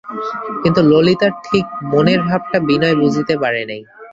কিন্তু 0.61 0.81
ললিতার 0.83 1.33
ঠিক 1.45 1.65
মনের 1.91 2.21
ভাবটা 2.29 2.57
বিনয় 2.67 2.95
বুঝিতে 3.01 3.33
পারে 3.43 3.61
নাই। 3.69 3.81